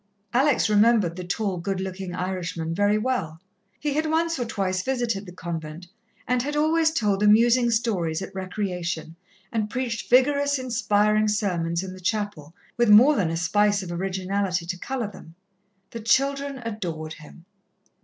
[0.33, 3.39] Alex remembered the tall, good looking Irishman very well.
[3.79, 5.85] He had once or twice visited the convent,
[6.27, 9.15] and had always told amusing stories at recreation,
[9.51, 14.65] and preached vigorous, inspiring sermons in the chapel, with more than a spice of originality
[14.65, 15.35] to colour them.
[15.91, 17.45] The children adored him.